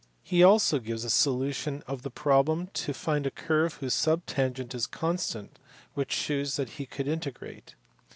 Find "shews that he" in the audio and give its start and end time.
6.11-6.87